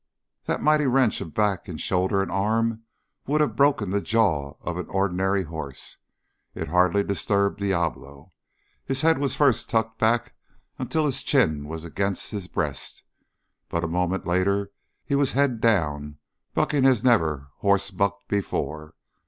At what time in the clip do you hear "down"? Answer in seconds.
15.61-16.17